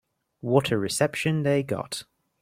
[0.39, 2.05] What a reception they got.